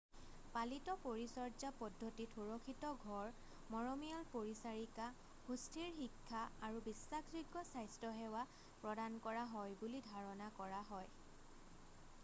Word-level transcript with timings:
পালিত 0.53 0.93
পৰিচৰ্যা 1.01 1.69
পদ্ধতিত 1.81 2.37
সুৰক্ষিত 2.37 2.89
ঘৰ 3.01 3.27
মৰমিয়াল 3.73 4.25
পৰিচাৰিকা 4.31 5.05
সুস্থিৰ 5.49 5.91
শিক্ষা 5.99 6.41
আৰু 6.69 6.81
বিশ্বাসযোগ্য 6.89 7.63
স্বাস্থ্য 7.71 8.15
সেৱা 8.23 8.43
প্ৰদান 8.87 9.21
কৰা 9.29 9.47
হয় 9.55 9.79
বুলি 9.85 10.03
ধাৰণা 10.09 10.49
কৰা 10.63 10.83
হয় 10.91 11.15